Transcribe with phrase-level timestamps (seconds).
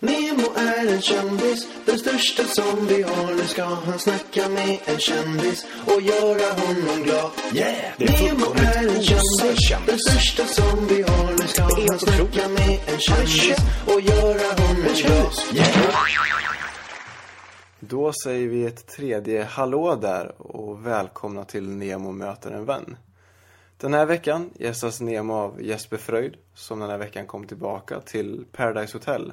[0.00, 3.34] Nemo är en kändis, den största som vi har.
[3.34, 7.30] Nu ska han snacka med en kändis och göra honom glad.
[7.54, 7.92] Yeah!
[7.98, 11.30] Nemo är en kändis, den största som vi har.
[11.30, 13.56] Nu ska han snacka med en kändis
[13.86, 15.32] och göra honom glad.
[15.54, 15.94] Yeah!
[17.80, 22.96] Då säger vi ett tredje hallå där och välkomna till Nemo möter en vän.
[23.78, 28.44] Den här veckan gästas Nemo av Jesper Fröjd som den här veckan kom tillbaka till
[28.52, 29.32] Paradise Hotel.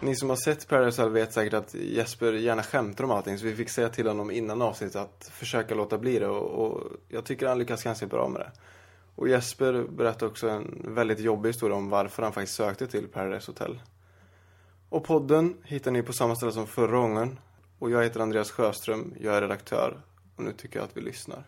[0.00, 3.44] Ni som har sett Paradise Hotel vet säkert att Jesper gärna skämtar om allting så
[3.44, 7.24] vi fick säga till honom innan avsnittet att försöka låta bli det och, och jag
[7.24, 8.52] tycker han lyckas ganska bra med det.
[9.14, 13.50] Och Jesper berättar också en väldigt jobbig historia om varför han faktiskt sökte till Paradise
[13.50, 13.80] Hotel.
[14.88, 17.38] Och podden hittar ni på samma ställe som förra gången.
[17.78, 20.02] Och jag heter Andreas Sjöström, jag är redaktör.
[20.36, 21.44] Och nu tycker jag att vi lyssnar.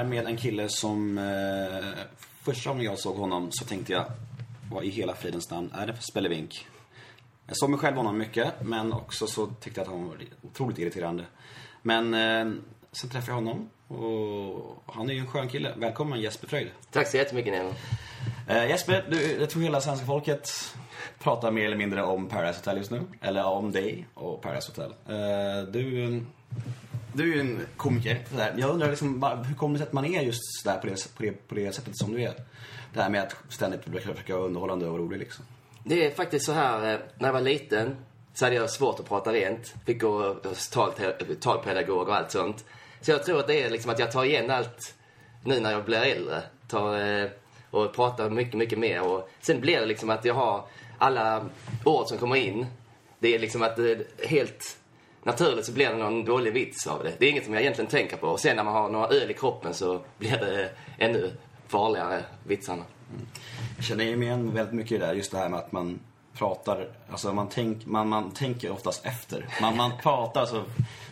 [0.00, 2.04] Här med en kille som eh,
[2.42, 4.04] första gången jag såg honom så tänkte jag,
[4.70, 6.66] vad i hela fridens namn är det för spelevink?
[7.46, 10.78] Jag såg mig själv honom mycket, men också så tyckte jag att han var otroligt
[10.78, 11.24] irriterande.
[11.82, 12.60] Men eh,
[12.92, 15.74] sen träffade jag honom och han är ju en skön kille.
[15.76, 16.68] Välkommen Jesper Fröjd.
[16.90, 17.74] Tack så jättemycket Nemo.
[18.48, 20.50] Eh, Jesper, du, jag tror hela svenska folket
[21.18, 23.02] pratar mer eller mindre om Paradise Hotel just nu.
[23.20, 24.94] Eller om dig och Paradise Hotel.
[25.08, 26.24] Eh, du,
[27.14, 28.24] du är ju en komiker.
[28.30, 28.54] Sådär.
[28.58, 31.16] Jag undrar liksom, bara, hur kommer det sig att man är just där på det,
[31.16, 32.34] på, det, på det sättet som du är?
[32.94, 35.44] Det här med att ständigt försöka vara underhållande och rolig liksom.
[35.84, 37.96] Det är faktiskt så här, eh, när jag var liten
[38.34, 39.74] så hade jag svårt att prata rent.
[39.86, 40.92] Fick gå hos tal-
[41.40, 42.64] talpedagog och allt sånt.
[43.00, 44.94] Så jag tror att det är liksom att jag tar igen allt
[45.44, 46.42] nu när jag blir äldre.
[46.68, 47.30] Tar, eh,
[47.70, 49.02] och pratar mycket, mycket mer.
[49.02, 50.64] Och sen blir det liksom att jag har
[50.98, 51.44] alla
[51.84, 52.66] ord som kommer in.
[53.18, 54.76] Det är liksom att det är helt
[55.22, 57.12] naturligt så blir det någon dålig vits av det.
[57.18, 58.26] Det är inget som jag egentligen tänker på.
[58.26, 61.32] Och sen när man har några öl i kroppen så blir det ännu
[61.68, 62.82] farligare, vitsarna.
[63.76, 66.00] Jag känner igen väldigt mycket i det där, just det här med att man
[66.34, 69.46] pratar, alltså man, tänk, man, man tänker oftast efter.
[69.60, 70.62] Man, man pratar så,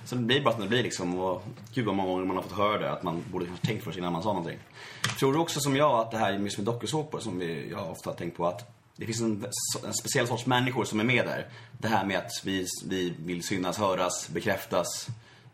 [0.05, 1.19] så det blir bara som det blir liksom.
[1.19, 1.43] Och
[1.75, 3.99] gud vad många gånger man har fått höra det, att man borde kanske tänkt först
[3.99, 4.59] innan man sa någonting.
[5.19, 8.11] Tror du också som jag att det här just med dokusåpor, som vi, jag ofta
[8.11, 9.47] har tänkt på, att det finns en,
[9.87, 11.47] en speciell sorts människor som är med där.
[11.79, 15.07] Det här med att vi, vi vill synas, höras, bekräftas.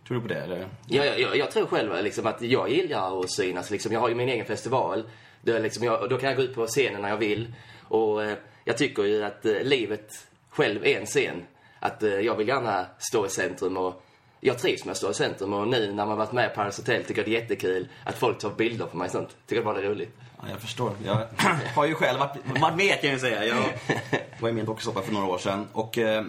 [0.09, 0.69] Tror du på det eller?
[0.87, 3.71] Ja, jag, jag, jag tror själv liksom att jag gillar att synas.
[3.71, 5.05] Liksom, jag har ju min egen festival.
[5.43, 7.55] Där liksom jag, då kan jag gå ut på scenen när jag vill.
[7.83, 11.43] Och eh, jag tycker ju att eh, livet själv är en scen.
[11.81, 14.05] Att eh, jag vill gärna stå i centrum och
[14.47, 15.53] jag trivs med att stå i centrum.
[15.53, 18.15] Och nu när man varit med på Paradise Hotel tycker jag det är jättekul att
[18.15, 19.29] folk tar bilder på mig och sånt.
[19.47, 20.17] Tycker jag bara det är roligt.
[20.41, 20.93] Ja, jag förstår.
[21.05, 21.27] Jag
[21.75, 23.45] har ju själv varit, varit med kan jag säga.
[23.45, 23.65] Jag
[24.41, 25.69] var med i dokusåpa för några år sedan.
[25.73, 26.25] Och eh,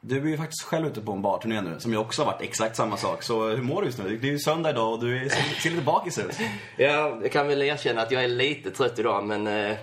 [0.00, 2.42] du är ju faktiskt själv ute på en barturné nu, som jag också har varit
[2.42, 3.22] exakt samma sak.
[3.22, 4.16] Så hur mår du just nu?
[4.16, 6.38] Det är ju söndag idag och du är, ser, ser lite bakis ut.
[6.76, 9.76] Ja, jag kan väl erkänna att jag är lite trött idag men eh,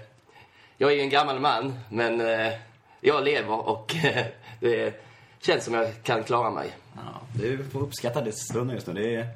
[0.78, 1.80] jag är ju en gammal man.
[1.90, 2.54] Men eh,
[3.02, 4.26] jag lever och eh,
[4.60, 5.04] det
[5.40, 6.72] känns som jag kan klara mig.
[6.96, 8.94] Ja, du får uppskatta det stunden just nu.
[8.94, 9.28] Det är,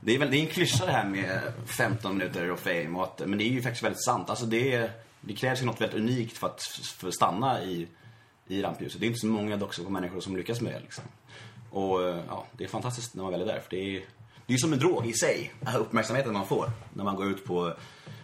[0.00, 2.88] det är, väl, det är en klyscha det här med 15 minuter och fame.
[2.88, 4.30] Och att, men det är ju faktiskt väldigt sant.
[4.30, 6.62] Alltså det, är, det krävs ju något väldigt unikt för att
[6.96, 7.86] för att stanna i,
[8.46, 9.00] i rampljuset.
[9.00, 10.80] Det är inte så många dock människor som lyckas med det.
[10.80, 11.04] Liksom.
[11.70, 13.60] Och ja, det är fantastiskt när man väl är där.
[13.60, 14.04] För det är,
[14.46, 16.70] det är som en drog i sig, uppmärksamheten man får.
[16.94, 17.74] När man går ut på,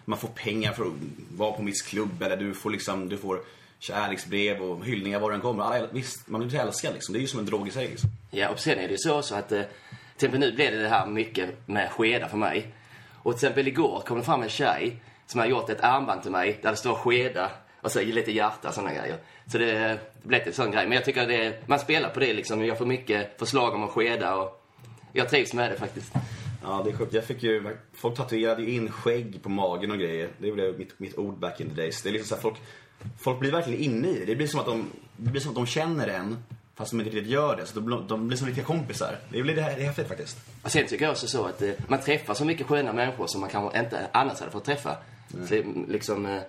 [0.04, 0.92] man får pengar för att
[1.36, 2.22] vara på en viss klubb.
[2.22, 3.40] Eller du får liksom, du får
[3.84, 5.64] kärleksbrev och hyllningar var den kommer.
[5.64, 7.12] Alla, visst, man blir älskad liksom.
[7.12, 8.10] Det är ju som en drog i sig liksom.
[8.30, 9.68] Ja, och sen är det ju så, så att eh, till
[10.14, 12.74] exempel nu blev det det här mycket med skedar för mig.
[13.12, 14.96] Och till exempel igår kom det fram en tjej
[15.26, 17.50] som har gjort ett armband till mig där det står skeda
[17.80, 19.16] och så lite hjärta och sådana grejer.
[19.46, 20.86] Så det, det blev en sån grej.
[20.86, 22.64] Men jag tycker att det, man spelar på det liksom.
[22.64, 24.64] Jag får mycket förslag om att skeda och
[25.12, 26.12] jag trivs med det faktiskt.
[26.62, 27.14] Ja, det är sjukt.
[27.14, 30.28] Jag fick ju, folk tatuerade ju in skägg på magen och grejer.
[30.38, 32.02] Det blev mitt, mitt ord back in the days.
[32.02, 32.56] Det är liksom så här, folk,
[33.18, 34.24] folk blir verkligen inne i det.
[34.24, 37.10] Det blir som att de, det blir som att de känner en fast de inte
[37.16, 37.66] riktigt gör det.
[37.66, 39.18] Så de, de blir som riktiga kompisar.
[39.28, 40.38] Det blir det, här, det är häftigt faktiskt.
[40.62, 43.40] Och sen tycker jag också så att eh, man träffar så mycket sköna människor som
[43.40, 44.96] man kanske inte annars hade fått träffa.
[45.34, 45.46] Mm.
[45.46, 45.54] Så
[45.92, 46.40] liksom eh,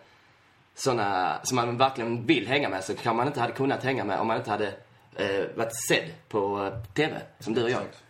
[0.75, 4.19] sådana som man verkligen vill hänga med så kan man inte hade kunnat hänga med
[4.19, 4.68] om man inte hade
[5.16, 7.81] eh, varit sedd på eh, TV, som du och jag.
[7.81, 8.01] Exakt.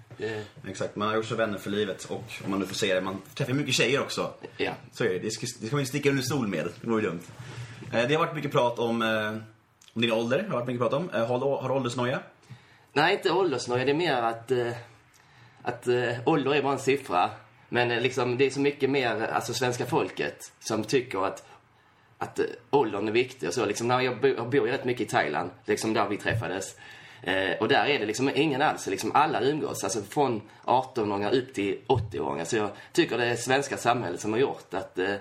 [0.67, 3.01] Exakt, man har gjort sig vänner för livet och om man nu får säga det,
[3.01, 4.33] man träffar mycket tjejer också.
[4.57, 4.71] Ja.
[4.91, 6.67] Så är det, det ska, det ska man inte sticka under stol med.
[6.81, 7.21] Det vore dumt.
[7.93, 9.27] Eh, det har varit mycket prat om, eh,
[9.93, 11.09] om din ålder, har varit mycket prat om.
[11.09, 12.19] Eh, har, du- har du åldersnoja?
[12.93, 13.85] Nej, inte åldersnoja.
[13.85, 14.51] Det är mer att,
[15.61, 15.87] att
[16.25, 17.29] ålder är bara en siffra.
[17.69, 21.43] Men liksom, det är så mycket mer alltså, svenska folket som tycker att
[22.17, 22.39] att
[22.69, 23.65] åldern är viktig och så.
[23.65, 26.75] Liksom, när jag, bo, jag bor ju rätt mycket i Thailand, liksom där vi träffades.
[27.23, 29.83] Eh, och där är det liksom ingen alls, liksom alla umgås.
[29.83, 32.45] Alltså från 18-åringar upp till 80-åringar.
[32.45, 35.13] Så jag tycker det är svenska samhället som har gjort att eh,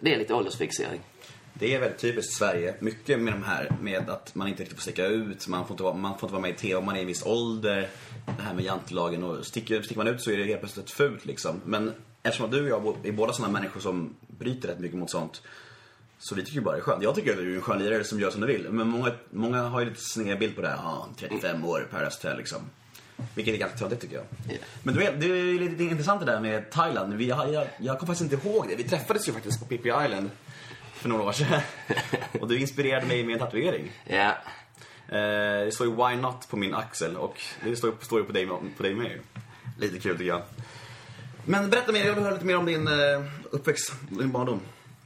[0.00, 1.00] det är lite åldersfixering.
[1.58, 2.74] Det är väldigt typiskt Sverige.
[2.80, 5.82] Mycket med de här med att man inte riktigt får sticka ut, man får inte
[5.82, 7.88] vara, man får inte vara med i TV om man är i en viss ålder.
[8.36, 11.24] Det här med jantelagen och sticker, sticker man ut så är det helt plötsligt fult
[11.24, 11.60] liksom.
[11.64, 15.42] Men eftersom du och jag är båda sådana människor som bryter rätt mycket mot sånt.
[16.18, 17.02] Så vi tycker ju bara det är skönt.
[17.02, 18.66] Jag tycker att du är en skön lirare som gör som du vill.
[18.70, 20.76] Men många, många har ju lite sned bild på det här.
[20.76, 22.58] Ja, 35 år, Paradise Hotel liksom.
[23.34, 24.24] Vilket är ganska töntigt tycker jag.
[24.82, 27.14] Men du vet, det är lite intressant det där med Thailand.
[27.14, 28.76] Vi, jag, jag, jag kommer faktiskt inte ihåg det.
[28.76, 30.30] Vi träffades ju faktiskt på Pippi Island
[30.98, 31.60] för några år sedan.
[32.40, 33.90] Och du inspirerade mig med en tatuering.
[34.04, 34.32] Ja,
[35.10, 38.46] Eh, det står ju Why Not på min axel och det står, ju på dig,
[38.76, 39.18] på dig med.
[39.78, 40.42] Lite kul tycker jag.
[41.44, 42.94] Men berätta mer, jag vill höra lite mer om din eh,
[43.50, 44.60] uppväxt, din barndom.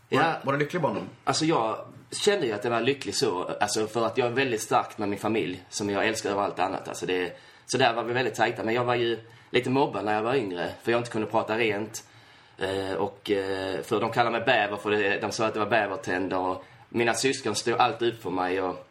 [0.09, 0.35] Var, Ja.
[0.43, 1.09] var det en lycklig barndom?
[1.25, 4.63] Alltså jag kände ju att jag var lycklig så, alltså för att jag är väldigt
[4.63, 6.89] stark med min familj som jag älskar över allt annat.
[6.89, 7.33] Alltså det,
[7.67, 8.65] så där var vi väldigt tajta.
[8.65, 9.19] Men jag var ju
[9.51, 12.05] lite mobbad när jag var yngre för jag inte kunde prata rent.
[12.63, 15.67] Eh, och eh, för de kallade mig bäver för det, de sa att det var
[15.67, 18.87] bävertänder och mina syskon stod alltid upp för mig och,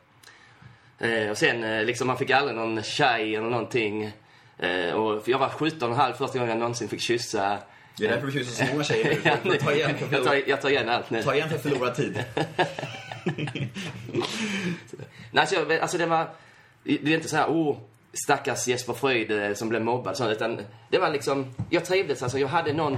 [1.00, 4.12] eh, och sen liksom man fick aldrig någon tjej eller någonting.
[4.96, 7.58] Och jag var 17 och halv första gången jag någonsin fick kyssa.
[7.98, 9.58] Det är därför du kysser så många tjejer nu.
[9.60, 11.24] Ta igen för, jag, tar, jag tar igen allt nu.
[11.24, 12.24] ta igen för förlorad tid.
[15.32, 16.28] Nej, alltså, jag- alltså det var...
[16.84, 17.78] Det är inte så här, oh,
[18.26, 20.32] stackars Jesper Fröjd som blev mobbad.
[20.32, 22.24] Utan det var liksom, jag trivdes.
[22.24, 22.98] Alltså, jag hade någon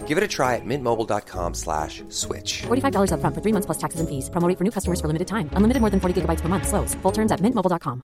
[0.11, 2.63] Give it a try at mintmobile.com slash switch.
[2.67, 4.29] $45 upfront for three months plus taxes and fees.
[4.29, 5.49] Promo rate for new customers for limited time.
[5.55, 6.67] Unlimited more than 40 gigabytes per month.
[6.67, 6.95] Slows.
[6.95, 8.01] Full terms at mintmobile.com.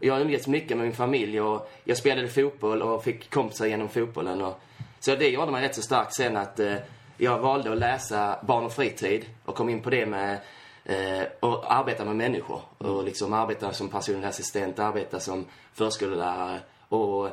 [0.00, 4.42] Jag umgicks mycket med min familj och jag spelade fotboll och fick kompisar genom fotbollen.
[4.42, 4.60] Och,
[5.00, 6.74] så det gjorde mig rätt så stark sen att eh,
[7.16, 10.38] jag valde att läsa barn och fritid och kom in på det med
[10.84, 12.60] eh, och arbeta med människor.
[12.78, 17.30] Och liksom arbeta som personlig assistent, arbeta som förskollärare och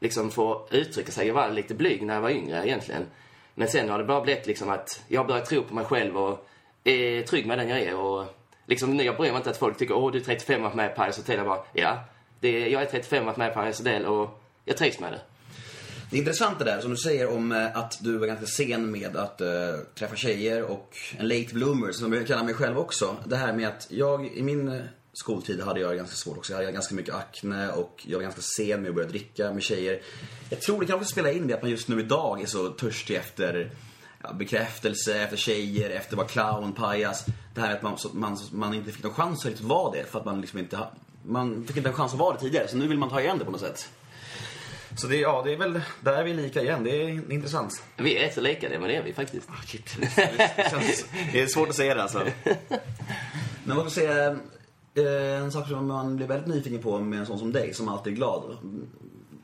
[0.00, 1.26] liksom få uttrycka sig.
[1.26, 3.02] Jag var lite blyg när jag var yngre egentligen.
[3.54, 6.48] Men sen har det bara blivit liksom att jag börjar tro på mig själv och
[6.84, 7.94] är trygg med den jag är.
[7.96, 8.24] Och
[8.66, 10.94] liksom, jag bryr mig inte att folk tycker åh du är 35 och med i
[10.94, 11.36] Paradise Hotel.
[11.36, 12.04] Jag bara, ja.
[12.40, 15.20] Det, är- jag är 35 och med i Paradise Hotel och jag trivs med det.
[16.10, 18.90] Det är intressant det där som du säger om eh, att du var ganska sen
[18.90, 19.48] med att äh,
[19.94, 23.16] träffa tjejer och en late bloomer som jag kallar mig själv också.
[23.24, 24.80] Det här med att jag i min eh,
[25.20, 26.52] skoltid hade jag ganska svårt också.
[26.52, 29.62] Jag hade ganska mycket akne och jag var ganska sen med att börja dricka med
[29.62, 30.02] tjejer.
[30.50, 32.68] Jag tror det kan också spela in det att man just nu idag är så
[32.68, 33.70] törstig efter
[34.22, 37.24] ja, bekräftelse, efter tjejer, efter att vara clown, pajas.
[37.54, 40.04] Det här att man, så, man, man inte fick någon chans att riktigt vara det
[40.10, 40.78] för att man liksom inte
[41.22, 42.68] man fick inte en chans att vara det tidigare.
[42.68, 43.88] Så nu vill man ta igen det på något sätt.
[44.96, 46.84] Så det, ja, det är väl, där är vi lika igen.
[46.84, 47.82] Det är intressant.
[47.96, 49.48] Vi är rätt så lika det, men det är vi faktiskt.
[49.66, 49.96] Shit.
[50.56, 52.26] Det, känns, det är svårt att säga det alltså.
[53.64, 54.38] Men vad ska jag säga,
[54.98, 57.88] Eh, en sak som man blir väldigt nyfiken på med en sån som dig, som
[57.88, 58.56] alltid är glad.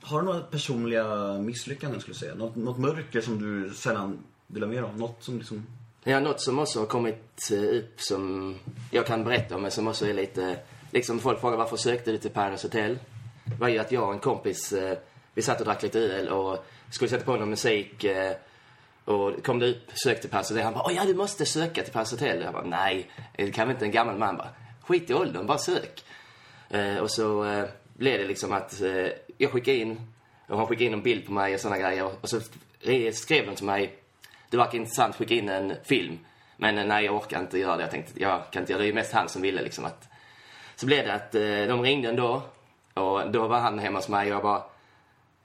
[0.02, 2.34] Har du några personliga misslyckanden skulle jag säga?
[2.34, 4.98] Något, något mörker som du sällan delar med dig av?
[4.98, 5.66] Något som liksom...
[6.04, 8.54] Ja, något som också har kommit eh, upp som
[8.90, 10.56] jag kan berätta om, men som också är lite...
[10.90, 12.98] Liksom folk frågar varför sökte du till Paradise Hotel?
[13.44, 14.98] Det var ju att jag och en kompis, eh,
[15.34, 18.04] vi satt och drack lite öl och skulle sätta på någon musik.
[19.04, 20.64] Och kom det upp, sökte till Paradise Hotel.
[20.64, 22.42] Han bara, Åh, ja du måste söka till Paradise Hotel.
[22.42, 24.48] Jag bara, nej, det kan väl inte en gammal man bara.
[24.86, 26.04] Skit i åldern, bara sök.
[26.68, 27.64] Eh, och så eh,
[27.94, 30.00] blev det liksom att eh, jag skickade in,
[30.48, 32.10] och han skickade in en bild på mig och sådana grejer.
[32.20, 32.40] Och så
[33.12, 33.98] skrev de till mig,
[34.50, 36.18] det verkar intressant, skicka in en film.
[36.56, 37.82] Men eh, nej, jag orkar inte göra det.
[37.82, 38.84] Jag tänkte, jag kan inte göra det.
[38.84, 40.08] Det är ju mest han som ville liksom att...
[40.76, 42.42] Så blev det att eh, de ringde ändå.
[42.94, 44.62] Och då var han hemma hos mig och jag bara,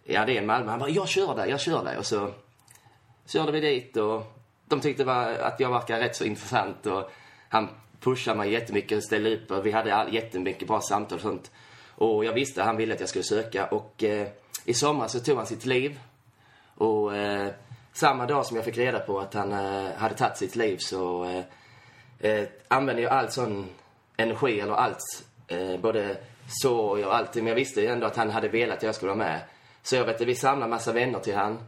[0.04, 0.72] ja det är Malmö.
[0.72, 1.98] Han bara, jag kör dig, jag kör dig.
[1.98, 2.34] Och så
[3.28, 7.12] körde vi dit och de tyckte var, att jag verkade rätt så intressant och
[7.50, 7.70] han
[8.00, 11.52] pushar mig jättemycket och ställde upp och vi hade all, jättemycket bra samtal och sånt.
[11.96, 14.28] Och jag visste att han ville att jag skulle söka och eh,
[14.66, 16.00] i sommar så tog han sitt liv.
[16.76, 17.52] Och eh,
[17.94, 21.24] samma dag som jag fick reda på att han eh, hade tagit sitt liv så
[21.26, 21.44] eh,
[22.32, 23.70] eh, använde jag all sån
[24.18, 26.18] energi eller allt, eh, både
[26.62, 29.10] sorg och allting, Men jag visste ju ändå att han hade velat att jag skulle
[29.14, 29.42] vara med.
[29.84, 31.64] Så jag vet att vi samlade massa vänner till han.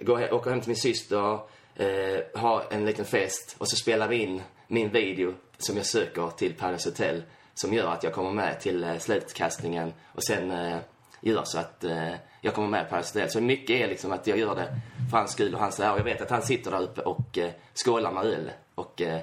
[0.00, 1.38] Går, he- hem till min syster,
[1.76, 6.54] eh, en liten fest och så spelar vi in min video som jag söker till
[6.54, 7.22] Paradise Hotel
[7.54, 10.78] som gör att jag kommer med till eh, slutkastningen och sen eh,
[11.20, 13.30] gör så att eh, jag kommer med på Paradise Hotel.
[13.30, 14.68] Så mycket är liksom att jag gör det
[15.10, 15.96] för hans skull och hans ära.
[15.96, 19.20] Jag vet att han sitter där uppe och eh, skålar med öl och eh,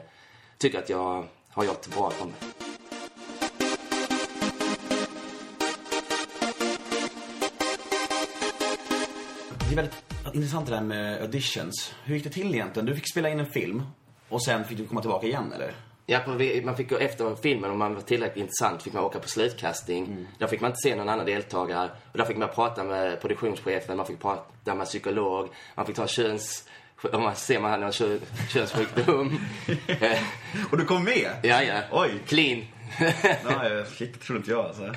[0.58, 2.38] tycker att jag har gjort bra ifrån mig.
[9.70, 10.04] Det är väldigt
[10.34, 11.94] intressant det där med auditions.
[12.04, 12.86] Hur gick det till egentligen?
[12.86, 13.84] Du fick spela in en film
[14.30, 15.89] och sen fick du komma tillbaka igen eller?
[16.10, 16.22] Ja,
[16.64, 20.06] man fick gå efter filmen, om man var tillräckligt intressant, fick man åka på slutkastning.
[20.06, 20.28] Mm.
[20.38, 21.90] Där fick man inte se någon annan deltagare.
[22.12, 26.08] Och där fick man prata med produktionschefen, man fick prata med psykolog, man fick ta
[26.08, 26.64] köns...
[27.14, 29.40] Om man ser man hade någon kö, könssjukdom.
[30.72, 31.32] Och du kom med?
[31.44, 31.82] ja, ja.
[31.92, 32.12] Oj.
[32.28, 32.62] Clean.
[33.44, 34.94] Ja, shit, det trodde inte jag alltså.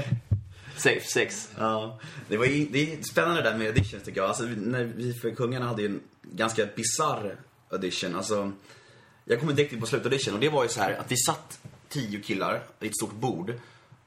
[0.76, 1.50] Safe sex.
[1.58, 1.98] Ja,
[2.28, 4.28] det, var ju, det är spännande det där med auditions tycker jag.
[4.28, 7.36] Alltså, när vi för kungarna hade ju en ganska bizarr
[7.70, 8.16] audition.
[8.16, 8.52] Alltså,
[9.28, 11.58] jag kom direkt in på slutaudition och det var ju så här att vi satt
[11.88, 13.52] tio killar i ett stort bord.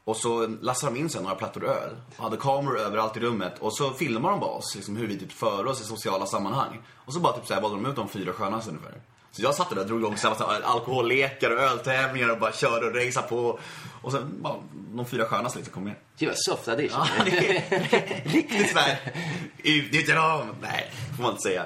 [0.03, 3.59] Och så lastade de in sen några plattor öl och hade kameror överallt i rummet.
[3.59, 6.81] Och så filmade de bara oss, liksom hur vi typ för oss i sociala sammanhang.
[6.91, 9.01] Och så bara typ så här valde de ut de fyra skönaste ungefär.
[9.31, 10.15] Så jag satt där och drog igång
[10.63, 13.59] alkohollekar och öltävlingar och bara körde och raceade på.
[14.01, 14.55] Och sen bara
[14.93, 15.95] de fyra skönaste liksom kom med.
[16.17, 17.05] Det var soft audition.
[17.17, 18.97] Ja, det är riktigt såhär,
[19.63, 20.55] utnyttja dem.
[20.61, 21.65] Nej, får man inte säga.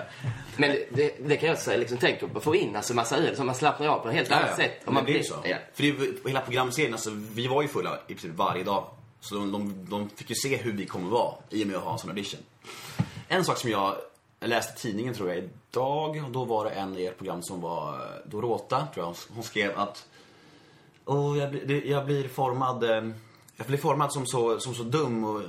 [0.57, 3.35] Men det, det, det kan jag säga, liksom tänka på, få in alltså massa öl
[3.35, 4.81] så man slappnar av på ett helt annat sätt.
[4.85, 5.35] Och man blir så.
[5.43, 5.57] Ja.
[5.73, 8.85] För det, hela programserien, alltså, vi var ju fulla i princip varje dag.
[9.19, 11.83] Så de, de, de fick ju se hur vi kommer vara i och med att
[11.83, 12.39] ha en sån audition.
[13.27, 13.95] En sak som jag
[14.49, 17.93] läste tidningen tror jag idag, och då var det en i ert program som var
[17.93, 19.15] eh, Dorota, tror jag.
[19.35, 20.05] Hon skrev att
[21.05, 23.03] Åh, jag, blir, jag blir formad eh,
[23.57, 25.41] jag blir formad som så, som så dum och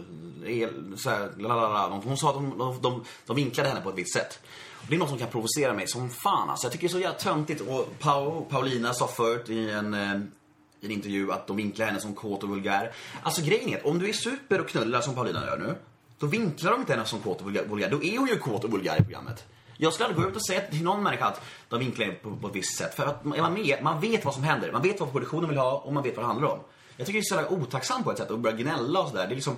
[0.47, 2.01] el, så här, lalala.
[2.05, 4.41] Hon sa att de, de, de, de vinklade henne på ett visst sätt.
[4.73, 6.67] Och det är något som kan provocera mig som fan alltså.
[6.67, 7.61] Jag tycker det är så jävla töntigt.
[7.61, 10.21] Och Pau, Paulina sa förut i en, eh,
[10.81, 12.93] i en intervju att de vinklar henne som kåt och vulgär.
[13.23, 15.75] Alltså grejen är att om du är super och knullar som Paulina gör nu.
[16.25, 17.65] Då vinklar de inte henne som kåt och vulgär.
[17.65, 17.91] vulgär.
[17.91, 19.45] Då är hon ju kåt och vulgär i programmet.
[19.77, 22.37] Jag skulle aldrig gå ut och säga till någon människa att de vinklar henne på,
[22.37, 22.95] på ett visst sätt.
[22.95, 24.73] För att är man med, man vet vad som händer.
[24.73, 26.59] Man vet vad produktionen vill ha och man vet vad det handlar om.
[26.97, 29.27] Jag tycker det är så jävla otacksamt på ett sätt att börja gnälla och sådär.
[29.27, 29.57] Det är liksom,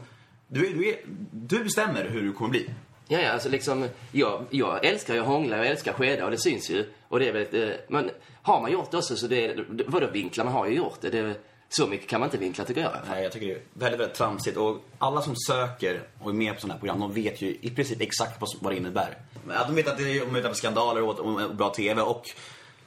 [0.48, 0.96] du, är, du, är,
[1.30, 2.70] du bestämmer hur du kommer bli.
[3.08, 6.38] Ja, ja, alltså liksom, jag, jag älskar ju att hångla, jag älskar skeda och det
[6.38, 6.84] syns ju.
[7.08, 8.10] Och det är väl, eh, men
[8.42, 11.10] har man gjort det också så det vadå vinklar, man har ju gjort det.
[11.10, 11.34] det.
[11.68, 12.92] Så mycket kan man inte vinkla tycker jag.
[13.08, 14.56] Nej, jag tycker det är väldigt, väldigt tramsigt.
[14.56, 17.70] Och alla som söker och är med på sådana här program, de vet ju i
[17.70, 19.18] princip exakt vad, det innebär.
[19.48, 21.70] Ja, de vet att det är de vet att det är skandaler och, och bra
[21.70, 22.02] TV.
[22.02, 22.30] Och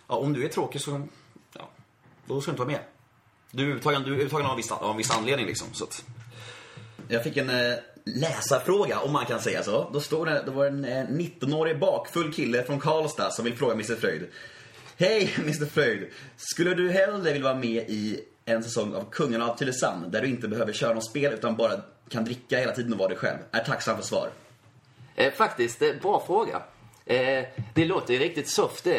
[0.07, 1.07] ja, om du är tråkig så,
[1.53, 1.69] ja,
[2.25, 2.81] då ska du inte vara med.
[3.51, 5.67] Du är uttagen, du är uttagen av, en viss, av en viss anledning liksom.
[5.74, 6.03] Så att.
[7.12, 7.74] Jag fick en eh,
[8.05, 9.89] läsarfråga, om man kan säga så.
[9.93, 13.57] Då, står det, då var det en eh, 19-årig bakfull kille från Karlstad som vill
[13.57, 14.27] fråga Mr Fröjd.
[14.98, 16.09] Hej Mr Fröjd!
[16.38, 20.27] Skulle du hellre vilja vara med i en säsong av Kungarna av Tylösand där du
[20.27, 21.72] inte behöver köra något spel utan bara
[22.10, 23.38] kan dricka hela tiden och vara dig själv?
[23.51, 24.29] Är tacksam för svar.
[25.15, 26.62] Eh, faktiskt, eh, bra fråga.
[27.06, 28.94] Eh, det låter ju riktigt soft eh,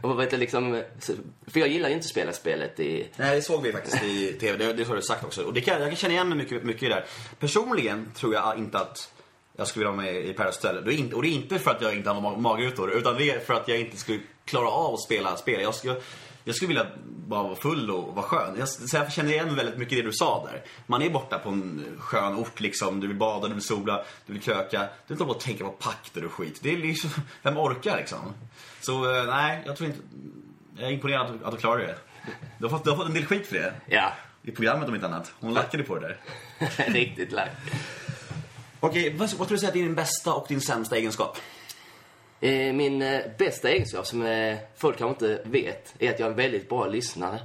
[0.00, 0.82] och vet du, liksom,
[1.46, 3.08] För jag gillar ju inte att spela spelet i...
[3.16, 4.64] Nej, det såg vi faktiskt i TV.
[4.64, 5.42] Det, det har du sagt också.
[5.42, 7.04] Och det kan, jag kan känna igen mig mycket, mycket i det där.
[7.38, 9.12] Personligen tror jag inte att
[9.56, 10.84] jag skulle vilja vara med i Paradise Hotel.
[10.84, 13.30] Det inte, och det är inte för att jag inte har mag- magrutor, utan det
[13.30, 15.60] är för att jag inte skulle klara av att spela spel.
[15.62, 16.00] Jag skulle,
[16.44, 18.54] jag skulle vilja bara vara full och vara skön.
[18.58, 20.62] Jag, så jag känner igen väldigt mycket det du sa där.
[20.86, 23.00] Man är borta på en skön ort liksom.
[23.00, 24.80] Du vill bada, du vill sola, du vill kröka.
[24.80, 26.58] Du vill inte och tänka på pakter och skit.
[26.62, 27.10] Det är liksom,
[27.42, 28.18] vem orkar liksom?
[28.80, 30.00] Så eh, nej, jag tror inte...
[30.76, 31.96] Jag är imponerad att du, att du klarar det.
[32.58, 33.74] Du har, fått, du har fått en del skit för det.
[33.86, 35.32] Ja, I programmet om inte annat.
[35.40, 36.18] Hon lackade på det där.
[36.92, 37.56] riktigt lagt.
[38.80, 41.38] Okej, vad, vad tror du säger att är din bästa och din sämsta egenskap?
[42.42, 46.30] Eh, min eh, bästa egenskap som eh, folk kanske inte vet är att jag är
[46.30, 47.40] en väldigt bra lyssnare.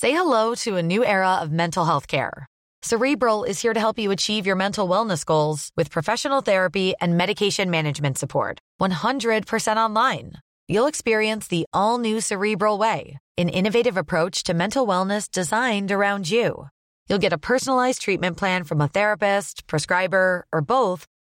[0.00, 2.46] Say hello to a new era of mental health care.
[2.82, 7.16] Cerebral is here to help you achieve your mental wellness goals with professional therapy and
[7.16, 8.58] medication management support.
[8.80, 10.32] 100% online.
[10.68, 16.30] You'll experience the all new Cerebral Way, an innovative approach to mental wellness designed around
[16.30, 16.68] you.
[17.08, 21.06] You'll get a personalized treatment plan from a therapist, prescriber, or both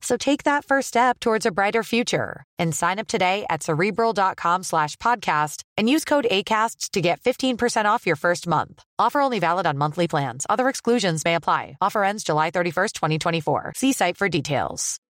[0.00, 4.62] So take that first step towards a brighter future and sign up today at cerebral.com
[4.62, 8.82] slash podcast and use code ACAST to get 15% off your first month.
[8.98, 10.46] Offer only valid on monthly plans.
[10.48, 11.76] Other exclusions may apply.
[11.80, 13.72] Offer ends July 31st, 2024.
[13.76, 15.00] See site for details.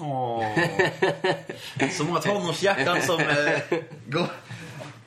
[0.00, 0.44] Åh.
[1.90, 4.26] Så många tonårshjärtan som eh, går...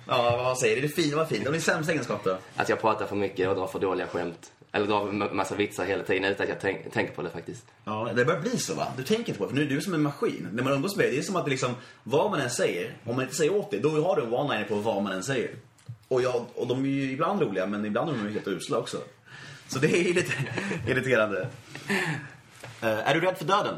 [0.07, 0.81] Ja, vad säger du?
[0.81, 1.47] Det är fint, vad fint.
[1.47, 2.37] Och din sämsta egenskap då?
[2.55, 4.51] Att jag pratar för mycket och drar för dåliga skämt.
[4.77, 7.65] Eller drar en massa vitsar hela tiden utan att jag tänk, tänker på det faktiskt.
[7.84, 8.88] Ja, det börjar bli så va?
[8.98, 10.48] Du tänker inte på det, för nu är du som en maskin.
[10.51, 12.93] När man umgås med dig, det är som att det liksom, vad man än säger,
[13.05, 15.24] om man inte säger åt dig, då har du en one-liner på vad man än
[15.24, 15.50] säger.
[16.07, 18.77] Och, jag, och de är ju ibland roliga, men ibland är de ju helt usla
[18.77, 18.98] också.
[19.67, 20.34] Så det är ju lite
[20.88, 21.48] irriterande.
[22.81, 23.75] Eh, är du rädd för döden?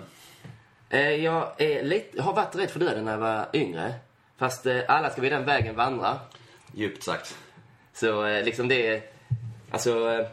[0.90, 3.94] Eh, jag är lite, har varit rädd för döden när jag var yngre.
[4.38, 6.20] Fast eh, alla ska vi den vägen vandra.
[6.74, 7.38] Djupt sagt.
[7.94, 9.02] Så liksom det är...
[9.72, 10.26] Alltså...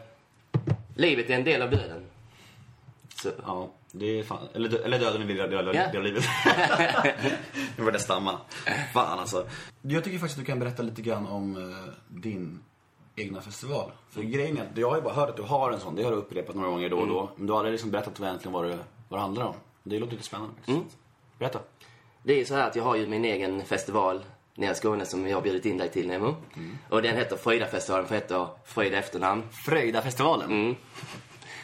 [0.97, 2.05] Livet är en del av döden.
[3.21, 4.47] Så, Ja, det är fan.
[4.53, 6.23] Eller, eller döden är en del av livet.
[7.77, 8.39] Nu började stamma.
[8.93, 9.47] Fan alltså.
[9.81, 12.59] Jag tycker faktiskt att du kan berätta lite grann om eh, din
[13.15, 13.91] egna festival.
[14.09, 15.95] För grejen är att jag har ju bara hört att du har en sån.
[15.95, 17.29] Det har du upprepat några gånger då och då.
[17.35, 19.55] Men du har aldrig liksom berättat egentligen vad det, vad det handlar om.
[19.83, 20.97] Det låter lite spännande faktiskt.
[21.39, 21.59] Berätta.
[22.23, 24.23] det är så här att jag har ju min egen festival
[24.57, 26.35] nere i Skåne som jag har bjudit in dig till Nemo.
[26.89, 29.43] Och den heter Fröjdafestivalen för heter Fröjd efternamn.
[29.65, 30.51] Fröjdafestivalen.
[30.51, 30.75] Mm.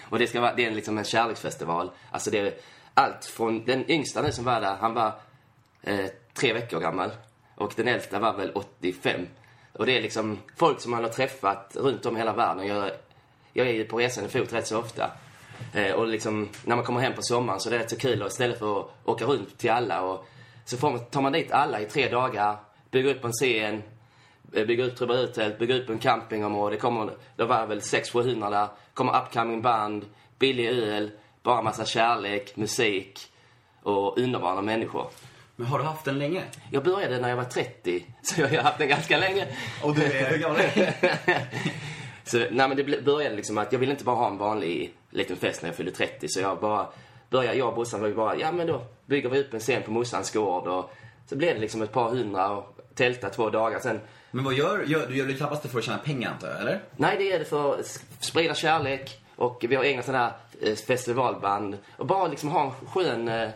[0.09, 1.91] Och det, ska vara, det är liksom en kärleksfestival.
[2.11, 2.53] Alltså det är
[2.93, 5.13] allt från den yngsta nu som var där, han var
[5.81, 7.11] eh, tre veckor gammal.
[7.55, 9.27] Och den äldsta var väl 85.
[9.73, 12.67] Och det är liksom folk som man har träffat runt om i hela världen.
[12.67, 12.91] Jag,
[13.53, 15.11] jag är ju på resande fot rätt så ofta.
[15.73, 18.21] Eh, och liksom, när man kommer hem på sommaren så är det rätt så kul.
[18.21, 20.27] Och istället för att åka runt till alla och
[20.65, 22.57] så får man, tar man dit alla i tre dagar,
[22.93, 23.83] bygger upp en scen,
[24.53, 26.77] eh, bygga ut trubaduttält, bygga upp en campingområde.
[26.77, 28.67] Kommer, det var väl 600-700 där.
[28.93, 30.05] Kommer upcoming band,
[30.39, 31.11] billig öl,
[31.43, 33.19] bara massa kärlek, musik
[33.83, 35.07] och underbara människor.
[35.55, 36.43] Men har du haft den länge?
[36.71, 39.47] Jag började när jag var 30, så jag har haft den ganska länge.
[39.83, 40.93] Och du är hur gammal är?
[42.25, 45.37] Så, nej men det började liksom att jag ville inte bara ha en vanlig liten
[45.37, 46.27] fest när jag fyllde 30.
[46.29, 46.87] Så jag bara
[47.29, 49.91] började, jag och brorsan var bara, ja men då bygger vi upp en scen på
[49.91, 50.67] morsans gård.
[50.67, 50.91] Och
[51.25, 53.79] så blev det liksom ett par hundra och tälta två dagar.
[53.79, 53.99] Sen,
[54.31, 55.15] Men vad gör, gör du?
[55.17, 56.79] Gör det knappast det för att tjäna pengar antar jag, eller?
[56.97, 59.19] nej det är det för att sprida kärlek.
[59.35, 60.33] Och vi har egna sådana här
[60.69, 61.77] eh, festivalband.
[61.97, 63.49] Och bara liksom ha en skön, eh,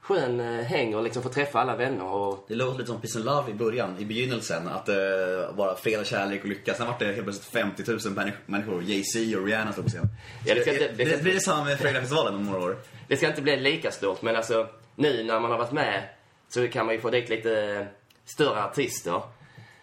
[0.00, 2.04] skön eh, häng och liksom få träffa alla vänner.
[2.04, 4.68] Och, Det låter lite som Peace and Love i början, i begynnelsen.
[4.68, 6.74] Att det uh, vara fred och kärlek och lycka.
[6.74, 8.82] Sen var det helt plötsligt 50 000 människ- människor.
[8.82, 10.06] Jay-Z och Rihanna stod på scen.
[10.46, 12.44] Ja, det ska Så inte- det ska det, inte- blir det samma med Fröjdafestivalen om
[12.46, 12.76] några år.
[13.08, 16.02] Det ska inte bli lika stort, men alltså nu när man har varit med
[16.48, 17.86] så kan man ju få dit lite
[18.28, 19.22] större artister.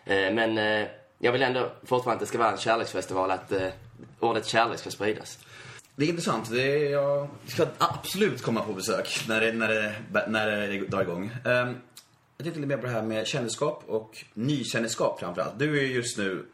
[0.06, 0.88] Eh, men eh,
[1.20, 3.68] jag vill ändå fortfarande att det ska vara en kärleksfestival, att eh,
[4.20, 5.40] ordet kärlek ska spridas.
[5.96, 6.50] Det är intressant.
[6.52, 9.96] Det är, jag ska absolut komma på besök när det, när det,
[10.28, 11.24] när det drar igång.
[11.44, 11.78] Um,
[12.38, 15.60] jag tänkte lite mer på det här med kändisskap och nykändisskap framförallt.
[15.60, 16.46] Du är ju just nu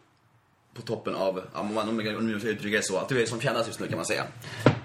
[0.73, 3.67] på toppen av, ja, om man jag- uttrycker det så, att du är som kändast
[3.67, 4.23] just nu kan man säga.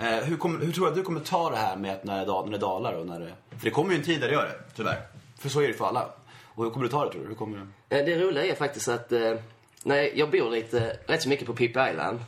[0.00, 2.26] Eh, hur, kommer, hur tror du att du kommer ta det här med att när
[2.26, 3.32] det, när det dalar och när det...
[3.58, 5.00] För det kommer ju en tid där det gör det, tyvärr.
[5.38, 6.08] För så är det för alla.
[6.56, 7.28] Och hur kommer du ta det tror du?
[7.28, 7.96] Hur kommer du...
[7.96, 9.34] Eh, Det roliga är faktiskt att eh,
[9.82, 12.18] när jag bor lite, rätt så mycket på Pippi Island.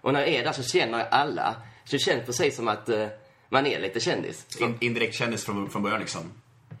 [0.00, 1.56] Och när jag är där så känner jag alla.
[1.84, 3.06] Så det känns precis som att eh,
[3.48, 4.46] man är lite kändis.
[4.60, 6.32] In, indirekt kändis från, från början liksom.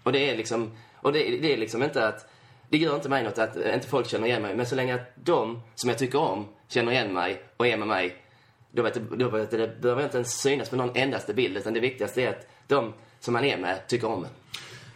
[0.02, 2.28] Och det är liksom, och det, det är liksom inte att,
[2.68, 4.56] det gör inte mig något att eh, inte folk känner igen mig.
[4.56, 7.88] Men så länge att de som jag tycker om känner igen mig och är med
[7.88, 8.16] mig,
[8.70, 11.56] då, vet, då vet, det- behöver inte ens synas på någon endaste bild.
[11.56, 14.30] Utan det viktigaste är att de som man är med tycker om en.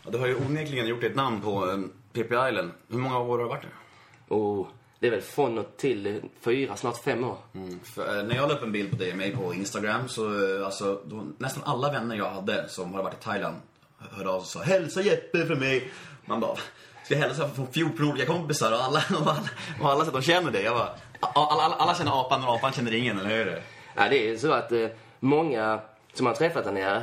[0.06, 2.70] Ja, du har ju onekligen gjort ett namn på um, Pippi Island.
[2.88, 4.36] Hur många år har du varit där?
[4.36, 4.68] Och
[5.00, 7.36] det är väl från och till eh, fyra, snart fem år.
[7.82, 10.56] För, eh, när jag la upp en bild på dig och mig på Instagram så
[10.58, 13.56] eh, alltså, då, nästan alla vänner jag hade som har varit i Thailand
[13.98, 15.90] hörde av sig och sa Hälsa Jeppe från mig.
[16.24, 16.56] Man bara,
[17.04, 19.48] ska jag hälsa från 14 olika kompisar och alla, och alla,
[19.80, 20.62] och alla de känner dig.
[20.62, 20.90] Jag bara,
[21.20, 23.62] alla, alla, alla känner apan och apan känner ingen, eller hur?
[23.96, 24.86] Ja, det är så att eh,
[25.20, 25.80] många
[26.14, 27.02] som har träffat där nere, eh,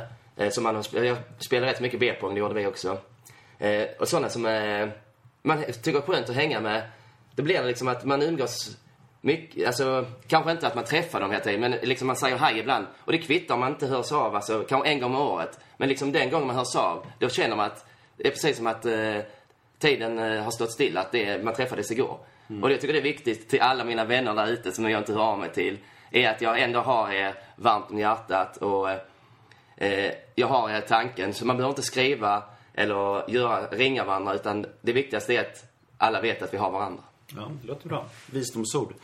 [0.50, 2.98] som man har jag spelar rätt mycket B-pong, det gjorde vi också.
[3.58, 4.88] Eh, och sådana som eh,
[5.42, 6.82] man tycker är skönt att hänga med,
[7.34, 8.76] det blir liksom att man umgås
[9.20, 12.58] mycket, alltså kanske inte att man träffar dem hela tiden, men liksom man säger hej
[12.58, 12.86] ibland.
[12.98, 15.58] Och det kvittar om man inte hörs av, alltså kanske en gång om året.
[15.76, 18.66] Men liksom den gången man hörs av, då känner man att det är precis som
[18.66, 19.18] att eh,
[19.78, 22.18] tiden eh, har stått still, att det, man träffades igår.
[22.62, 25.12] Och jag tycker det är viktigt till alla mina vänner där ute som jag inte
[25.12, 25.78] hör av mig till,
[26.10, 28.88] är att jag ändå har er varmt om hjärtat och
[29.76, 31.34] eh, jag har tanken.
[31.34, 32.42] Så man behöver inte skriva
[32.74, 35.64] eller göra, ringa varandra, utan det viktigaste är att
[35.98, 37.02] alla vet att vi har varandra.
[37.26, 38.06] Ja, det låter bra.
[38.30, 38.94] Visdomsord.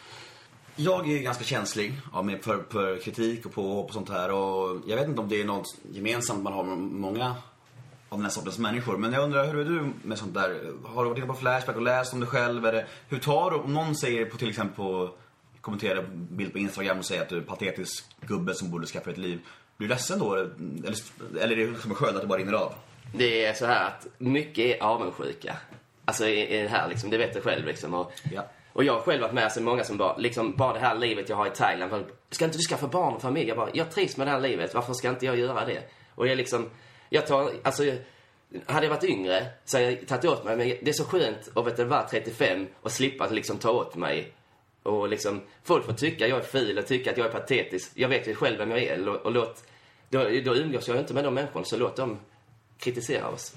[0.77, 4.33] Jag är ganska känslig ja, för, för kritik och påhopp och sånt här.
[4.33, 7.35] Och jag vet inte om det är något gemensamt man har med många
[8.09, 8.97] av den här sortens människor.
[8.97, 10.73] Men jag undrar, hur är du med sånt där?
[10.85, 12.67] Har du varit inne på Flashback och läst om dig själv?
[12.67, 15.11] Är det, hur tar du, om någon säger på till exempel på,
[15.61, 18.87] kommenterar en bild på Instagram och säger att du är en patetisk gubbe som borde
[18.87, 19.41] skaffa ett liv.
[19.81, 20.35] Blir du ledsen då?
[20.35, 20.51] Eller,
[21.41, 22.75] eller är det liksom skönt att det bara rinner av?
[23.15, 25.57] Det är så här att mycket är avundsjuka.
[26.05, 27.95] Alltså i, i det här liksom, det vet du själv liksom.
[27.95, 28.43] Och, Ja.
[28.73, 31.29] och jag har själv varit med, alltså många som bara, liksom bara det här livet
[31.29, 31.91] jag har i Thailand.
[31.91, 33.49] bara, Ska inte du skaffa barn och familj?
[33.49, 35.83] Jag bara, jag trivs med det här livet, varför ska inte jag göra det?
[36.15, 36.71] Och jag liksom,
[37.09, 37.83] jag tar, alltså
[38.67, 40.57] hade jag varit yngre så hade jag tagit åt mig.
[40.57, 44.33] Men det är så skönt att vet vara 35 och slippa liksom ta åt mig.
[44.83, 47.91] Och liksom, folk får tycka jag är ful och tycka att jag är patetisk.
[47.95, 49.09] Jag vet ju själv vem jag är.
[49.09, 49.65] Och, och låt,
[50.11, 52.19] då, då umgås jag inte med de människorna, så låt dem
[52.79, 53.55] kritisera oss.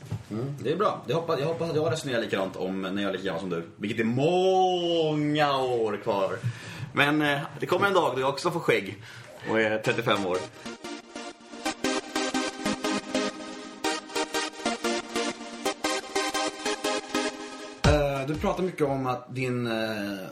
[0.60, 1.02] Det är bra.
[1.08, 3.50] Jag hoppas, jag hoppas att jag resonerar likadant om när jag är lika gammal som
[3.50, 3.64] du.
[3.78, 6.38] Vilket är många år kvar.
[6.94, 9.04] Men eh, det kommer en dag då jag också får skägg
[9.50, 10.38] och är 35 år.
[17.86, 20.28] Eh, Du pratar mycket om att din, eh,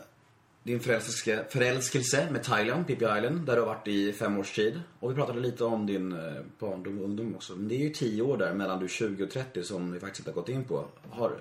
[0.64, 4.82] din förälskelse, förälskelse med Thailand, Phi Island, där du har varit i fem års tid.
[5.00, 7.54] Och vi pratade lite om din eh, barndom och ungdom också.
[7.56, 10.00] Men det är ju tio år där mellan du är 20 och 30 som vi
[10.00, 10.86] faktiskt inte har gått in på.
[11.10, 11.32] Har,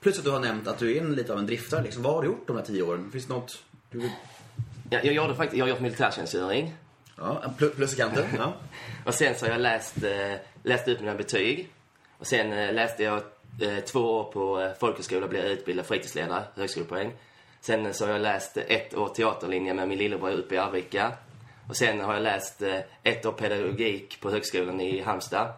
[0.00, 1.82] plus att du har nämnt att du är en, lite av en driftare.
[1.82, 2.02] Liksom.
[2.02, 3.10] Vad har du gjort de här tio åren?
[3.10, 4.10] Finns det något du vill...
[4.90, 6.74] Jag, jag, gjorde faktiskt, jag har gjort militärtjänstgöring.
[7.16, 8.24] Ja, plus, plus i kanten?
[8.36, 8.54] Ja.
[9.06, 11.72] Och sen så har jag läst, eh, läst ut mina betyg.
[12.18, 13.22] Och sen eh, läste jag
[13.60, 17.12] eh, två år på eh, folkhögskola och blev utbildad fritidsledare, högskolepoäng.
[17.62, 21.12] Sen så har jag läst ett år teaterlinje med min lillebror uppe i Arvika.
[21.68, 25.52] Och sen har jag läst eh, ett år pedagogik på högskolan i Halmstad.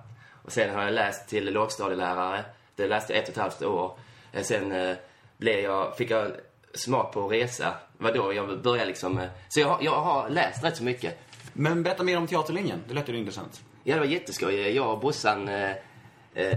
[0.45, 2.45] Och sen har jag läst till lågstadielärare.
[2.77, 3.99] Det läste jag ett och ett halvt år.
[4.33, 4.97] Eh, Sen eh,
[5.37, 6.31] blev jag, fick jag
[6.75, 7.75] smak på att resa.
[7.99, 9.27] Det var då jag började liksom...
[9.49, 11.19] Så jag, har- jag har läst rätt så mycket.
[11.53, 12.83] Men berätta mer om teaterlinjen.
[12.89, 13.63] Det lät ju intressant.
[13.85, 14.55] Ja, det var jätteskoj.
[14.77, 15.73] Jag och brorsan eh,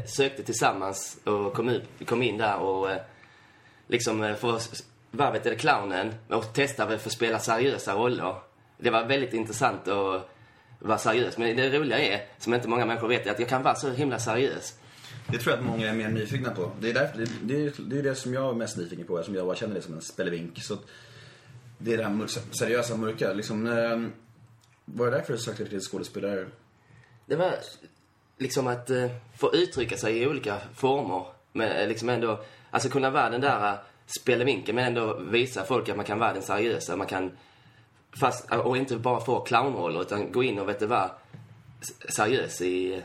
[0.06, 2.98] sökte tillsammans och kom, ut, kom in där och eh,
[3.88, 4.84] liksom för att
[5.18, 8.36] vad vet du, clownen och testade för att spela seriösa roller.
[8.78, 10.30] Det var väldigt intressant att
[10.80, 11.38] vara seriös.
[11.38, 13.92] Men det roliga är, som inte många människor vet, är att jag kan vara så
[13.92, 14.74] himla seriös.
[15.28, 16.72] Det tror jag att många är mer nyfikna på.
[16.80, 19.24] Det är, därför, det, det, är, det är det som jag är mest nyfiken på,
[19.24, 20.64] som jag bara känner det som en spelevink.
[20.64, 20.78] Så
[21.78, 23.34] det är det här mörk- seriösa, mörka.
[23.34, 24.10] Liksom, eh,
[24.86, 26.46] var det därför du sökte till skådespelare?
[27.26, 27.54] Det var
[28.38, 31.26] liksom att eh, få uttrycka sig i olika former.
[31.52, 32.40] Men eh, liksom ändå,
[32.72, 36.44] alltså kunna vara den där spelevinkeln men ändå visa folk att man kan vara den
[36.44, 36.96] seriösa.
[36.96, 37.32] Man kan,
[38.20, 41.10] fast, och inte bara få clownroller utan gå in och vet du vad,
[42.10, 43.02] seriös i,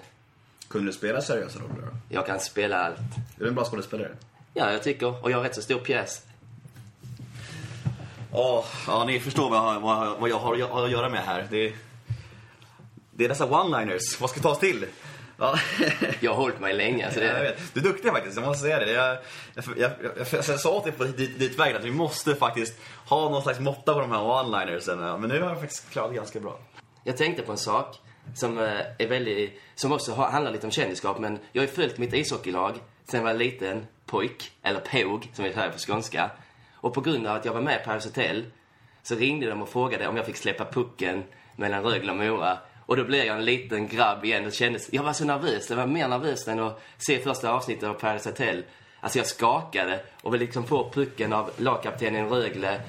[0.68, 1.96] Kunde du spela seriösa roller då?
[2.08, 2.98] jag kan spela allt.
[2.98, 4.10] Är du en bra skådespelare?
[4.54, 6.22] Ja, jag tycker, och jag har rätt så stor pjäs.
[8.32, 11.20] Åh, ja ni förstår vad jag, vad, vad jag har, jag har att göra med
[11.20, 11.46] här.
[11.50, 11.72] Det,
[13.10, 14.20] det är dessa one-liners.
[14.20, 14.86] Vad ska tas till?
[15.42, 15.58] Ja.
[16.20, 17.04] Jag har hållit mig länge.
[17.06, 17.74] Alltså Ja, jag det, vet.
[17.74, 18.92] Du är duktig faktiskt, jag måste säga det.
[18.92, 19.18] Jag,
[19.54, 19.90] jag, jag,
[20.32, 22.78] jag, sa till på dit, dit vägen att vi måste faktiskt
[23.08, 25.20] ha någon slags måtta på de här one-linersen.
[25.20, 26.58] Men nu har jag faktiskt klarat det ganska bra.
[27.04, 27.98] Jag tänkte på en sak
[28.34, 31.18] som eh, är väldigt, som också handlar lite om kändisskap.
[31.18, 32.74] Men jag har ju följt mitt ishockeylag
[33.10, 36.30] sen jag var liten pojk, eller påg som vi säger på skånska.
[36.74, 38.44] Och på grund av att jag var med på Paris Hotel
[39.02, 41.24] så ringde de och frågade om jag fick släppa pucken
[41.56, 42.58] mellan Rögle och Mora.
[42.92, 45.66] Och då blev jag en liten grabb igen Det kändes, jag var så nervös.
[45.66, 48.64] Det var mer nervös än att se första avsnittet av Paradise Hotel.
[49.00, 52.80] Alltså jag skakade och ville liksom få pucken av lagkaptenen Rögle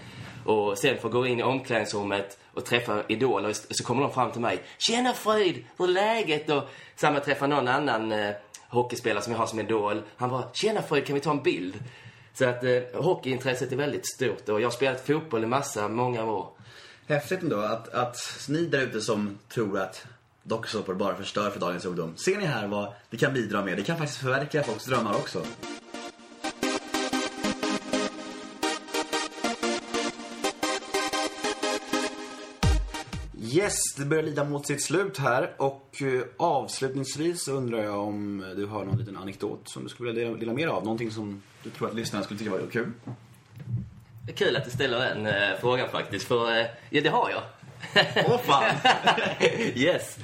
[0.46, 3.50] och sen få gå in i omklädningsrummet och träffa idoler.
[3.50, 4.60] Och så kommer de fram till mig.
[4.78, 5.66] Tjena Fröjd!
[5.78, 6.50] hur är läget?
[6.50, 6.64] Och
[6.96, 8.32] samma träffa någon annan eh,
[8.68, 10.02] hockeyspelare som jag har som idol.
[10.18, 11.06] Han bara, tjena Fröjd!
[11.06, 11.76] kan vi ta en bild?
[12.34, 16.24] Så att eh, hockeyintresset är väldigt stort och jag har spelat fotboll i massa, många
[16.24, 16.48] år.
[17.08, 18.18] Häftigt ändå att, att
[18.50, 20.06] ni där ute som tror att
[20.44, 22.18] dokusåpor bara förstör för dagens ungdom.
[22.18, 23.78] Ser ni här vad det kan bidra med?
[23.78, 25.46] Det kan faktiskt förverkliga folks drömmar också.
[33.54, 38.46] Yes, det börjar lida mot sitt slut här och eh, avslutningsvis så undrar jag om
[38.56, 40.84] du har någon liten anekdot som du skulle vilja dela, dela mer av?
[40.84, 42.92] Någonting som du tror att lyssnarna skulle tycka var kul?
[44.26, 47.30] Det är kul att du ställer den eh, frågan faktiskt, för eh, ja, det har
[47.30, 47.42] jag.
[48.26, 48.76] Åh fan!
[49.76, 50.18] yes.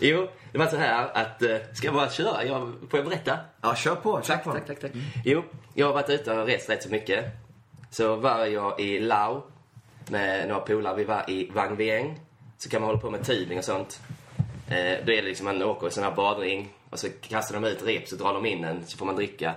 [0.00, 2.44] Jo, det var så här att, eh, ska jag bara köra?
[2.44, 3.38] Jag, får jag berätta?
[3.60, 4.22] Ja, kör på.
[4.22, 4.52] Kör Tack, på.
[4.52, 4.90] tack, tack, tack.
[5.24, 5.42] Jo,
[5.74, 7.24] jag har varit ute och rest rätt så mycket.
[7.90, 9.44] Så var jag i Laos
[10.08, 10.96] med några polare.
[10.96, 12.20] Vi var i Vang Vieng.
[12.58, 14.00] Så kan man hålla på med tubing och sånt.
[14.68, 17.64] Eh, då är det liksom man åker i sån här badring och så kastar de
[17.68, 19.54] ut rep så drar de in en så får man dricka.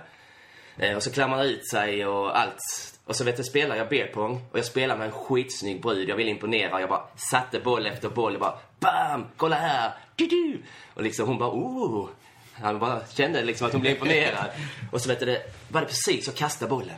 [0.78, 2.58] Eh, och så klär man ut sig och allt.
[3.04, 6.08] Och så vet du, spelar jag beerpong och jag spelar med en skitsnygg brud.
[6.08, 6.80] Jag vill imponera.
[6.80, 8.32] Jag bara satte boll efter boll.
[8.32, 9.26] Jag bara BAM!
[9.36, 9.92] Kolla här!
[10.16, 10.62] Du, du.
[10.94, 12.08] Och liksom hon bara oh!
[12.52, 14.50] Han bara kände liksom att hon blev imponerad.
[14.92, 16.96] Och så vet du, det var det precis att kasta bollen.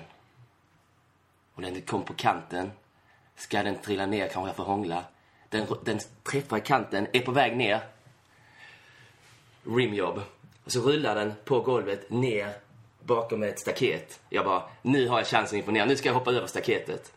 [1.54, 2.72] Och den kom på kanten.
[3.36, 5.04] Ska den trilla ner kanske jag får hångla.
[5.48, 7.80] Den, den träffar kanten, är på väg ner.
[9.64, 10.22] Rimjobb.
[10.64, 12.52] Och så rullar den på golvet ner
[13.06, 14.20] bakom ett staket.
[14.28, 15.84] Jag bara, nu har jag chansen att imponera.
[15.84, 17.12] Nu ska jag hoppa över staketet.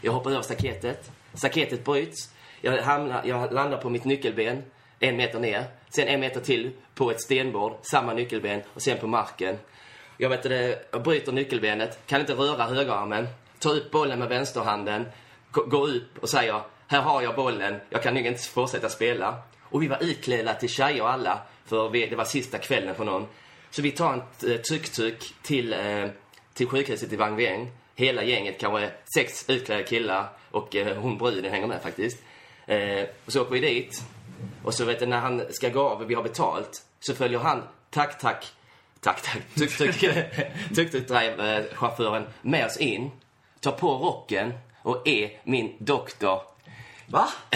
[0.00, 1.10] Jag hoppar över staketet.
[1.34, 2.30] Staketet bryts.
[2.60, 4.62] Jag, hamnar, jag landar på mitt nyckelben
[4.98, 5.64] en meter ner.
[5.90, 9.58] Sen en meter till på ett stenbord, samma nyckelben och sen på marken.
[10.16, 13.26] Jag vet det, jag bryter nyckelbenet, kan inte röra högerarmen.
[13.58, 15.04] Tar upp bollen med vänsterhanden,
[15.52, 19.42] går upp och säger här har jag bollen, jag kan nog inte fortsätta spela.
[19.62, 23.26] Och vi var utklädda till tjejer alla, för vi, det var sista kvällen för någon.
[23.70, 26.06] Så vi tar en eh, tuk-tuk till, eh,
[26.54, 27.70] till sjukhuset i Vang Vieng.
[27.94, 32.22] Hela gänget, kanske sex utklädda killar och eh, hon bruden hänger med faktiskt.
[33.24, 34.02] Och så åker vi dit.
[34.64, 37.38] Och så vet du, när han ska gå av och vi har betalt så följer
[37.38, 38.46] han, tack, tack,
[39.00, 43.10] tack, tack, tuk-tuk-chauffören med oss in,
[43.60, 44.52] tar på rocken
[44.82, 46.40] och är min doktor.
[47.06, 47.28] Va?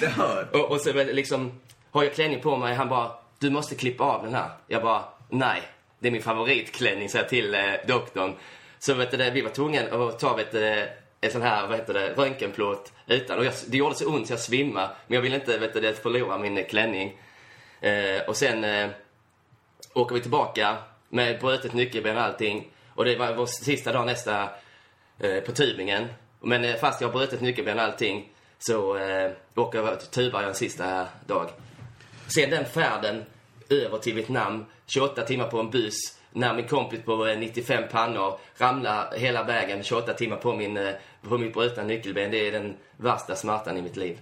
[0.00, 0.48] det hör.
[0.52, 1.60] Och, och så liksom,
[1.90, 4.50] har jag klänning på mig, han bara, du måste klippa av den här.
[4.66, 5.62] Jag bara, nej,
[5.98, 8.34] det är min favoritklänning, säger jag till eh, doktorn.
[8.78, 10.88] Så vet du, vi var tvungna att ta vet du,
[11.20, 13.38] en sån här, vad heter det, röntgenplåt utan.
[13.38, 14.90] Och jag, det gjorde så ont så jag svimmade.
[15.06, 17.18] Men jag ville inte vet du, förlora min eh, klänning.
[17.80, 18.90] Eh, och sen eh,
[19.94, 20.76] åker vi tillbaka
[21.08, 22.70] med brutet nyckelben och allting.
[22.94, 24.48] Och det var vår sista dag nästa
[25.20, 26.08] eh, på tubingen.
[26.40, 28.28] Men eh, fast jag har brutit nyckelben och allting
[28.58, 31.48] så eh, åker jag, tubar jag en sista dag.
[32.26, 33.24] Sen den färden
[33.72, 38.38] över till Vietnam, 28 timmar på en buss, när min kompis på eh, 95 pannor
[38.56, 40.92] ramlar hela vägen 28 timmar på, min, eh,
[41.28, 42.30] på mitt brutna nyckelben.
[42.30, 44.18] Det är den värsta smärtan i mitt liv.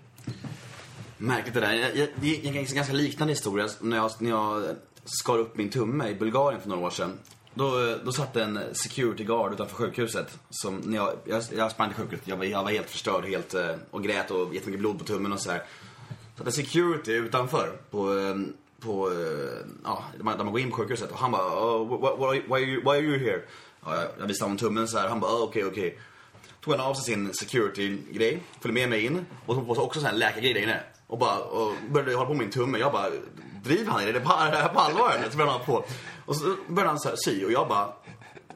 [1.18, 1.72] Märkligt det där.
[1.72, 4.64] Jag, jag, det är en ganska liknande historia när jag, när jag
[5.04, 7.18] skar upp min tumme i Bulgarien för några år sedan.
[7.54, 10.38] Då, eh, då satt en security guard utanför sjukhuset.
[10.50, 13.54] Som, när jag, jag, jag sprang till sjukhuset, jag var, jag var helt förstörd helt,
[13.90, 15.62] och grät och jättemycket blod på tummen och sådär.
[16.36, 18.14] Så Satt en security utanför på,
[18.80, 21.10] på eh, ja, där man, där man går in på sjukhuset.
[21.10, 23.42] Och han bara, oh, why, why, why, are you, why are you here?
[23.84, 25.08] Ja, jag, visade honom tummen så här.
[25.08, 25.98] Han bara, oh, okej, okej.
[26.60, 29.98] Tog han av sig sin security-grej, följde med mig in och tog på sig också
[29.98, 30.80] en sån här läkargrej där inne.
[31.06, 32.78] Och bara och började hålla på med min tumme.
[32.78, 33.10] Jag bara,
[33.64, 34.10] driver han i det?
[34.10, 35.30] Är det på, är det här på allvar eller?
[35.30, 35.84] Så började han på.
[36.26, 37.92] Och så började han så här sy och jag bara,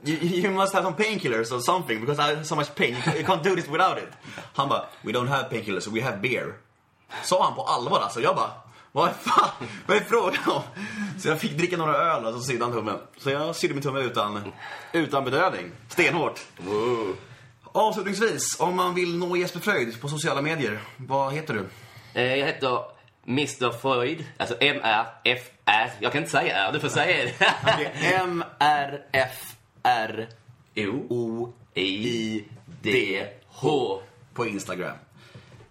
[0.04, 2.94] you, you must have some painkillers or something because I have so much pain.
[3.16, 4.08] You can't do this without it.
[4.54, 6.54] Han bara, we don't have painkillers, we have beer.
[7.22, 8.20] Sa han på allvar alltså.
[8.20, 8.50] Jag bara,
[8.94, 10.62] vad fan, vad är frågan om?
[11.18, 12.98] Så jag fick dricka några öl och så sydde han tummen.
[13.16, 14.52] Så jag sydde min tumme utan,
[14.92, 15.70] utan bedövning.
[15.88, 16.40] Stenhårt.
[17.64, 21.68] Avslutningsvis, om man vill nå Jesper Fröjd på sociala medier, vad heter du?
[22.20, 22.78] Eh, jag heter
[23.26, 25.90] Mr Freud, alltså M-R-F-R.
[26.00, 27.46] Jag kan inte säga R, du får säga det.
[32.74, 34.02] M-R-F-R-O-I-D-H
[34.34, 34.96] på Instagram.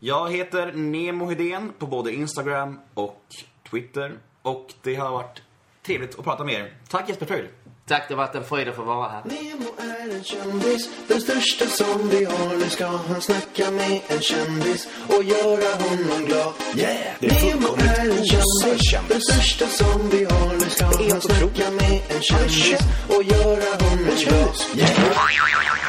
[0.06, 3.26] Jag heter Nemo Hedén på både Instagram och
[3.70, 4.14] Twitter.
[4.42, 5.42] Och det har varit
[5.86, 6.74] trevligt att prata med er.
[6.90, 7.48] Tack Jesper Fröjd.
[7.88, 9.22] Tack, det har varit en fröjd att få vara här.
[9.26, 12.58] Nemo är en kändis, den största som vi har.
[12.58, 16.54] Nu ska han snacka med en kändis och göra honom glad.
[16.76, 17.16] Yeah!
[17.20, 20.54] Nemo är en kändis, den största som vi har.
[20.54, 24.56] Nu ska han snacka med en kändis och göra honom glad.
[24.76, 25.83] Yeah!